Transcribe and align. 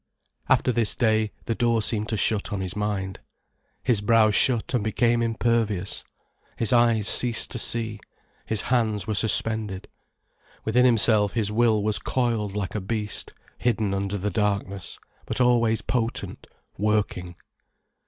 After 0.49 0.71
this 0.71 0.95
day, 0.95 1.31
the 1.45 1.53
door 1.53 1.79
seemed 1.83 2.09
to 2.09 2.17
shut 2.17 2.51
on 2.51 2.59
his 2.59 2.75
mind. 2.75 3.19
His 3.83 4.01
brow 4.01 4.31
shut 4.31 4.73
and 4.73 4.83
became 4.83 5.21
impervious. 5.21 6.03
His 6.57 6.73
eyes 6.73 7.07
ceased 7.07 7.51
to 7.51 7.59
see, 7.59 7.99
his 8.47 8.61
hands 8.73 9.05
were 9.05 9.13
suspended. 9.13 9.87
Within 10.65 10.85
himself 10.85 11.33
his 11.33 11.51
will 11.51 11.83
was 11.83 11.99
coiled 11.99 12.55
like 12.55 12.73
a 12.73 12.81
beast, 12.81 13.33
hidden 13.59 13.93
under 13.93 14.17
the 14.17 14.31
darkness, 14.31 14.97
but 15.27 15.39
always 15.39 15.83
potent, 15.83 16.47
working. 16.79 17.35